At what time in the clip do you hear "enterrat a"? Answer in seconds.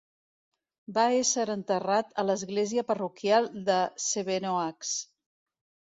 1.55-2.27